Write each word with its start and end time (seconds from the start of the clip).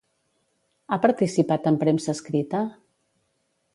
Ha 0.87 0.97
participat 1.03 1.69
en 1.73 1.77
premsa 1.83 2.17
escrita? 2.17 2.63